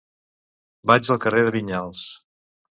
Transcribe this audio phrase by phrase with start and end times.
[0.93, 2.11] Vaig al carrer de Vinyals.